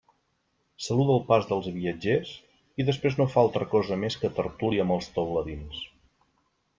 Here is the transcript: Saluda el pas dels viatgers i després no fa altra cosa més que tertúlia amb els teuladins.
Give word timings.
Saluda 0.85 1.11
el 1.15 1.19
pas 1.25 1.45
dels 1.49 1.67
viatgers 1.75 2.31
i 2.83 2.87
després 2.89 3.17
no 3.19 3.27
fa 3.33 3.43
altra 3.47 3.67
cosa 3.75 3.99
més 4.05 4.17
que 4.23 4.31
tertúlia 4.39 4.87
amb 4.87 4.97
els 4.97 5.11
teuladins. 5.19 5.83